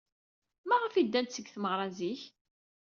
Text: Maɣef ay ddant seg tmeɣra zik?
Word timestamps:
Maɣef 0.67 0.93
ay 0.95 1.05
ddant 1.05 1.33
seg 1.35 1.45
tmeɣra 1.49 1.87
zik? 1.97 2.21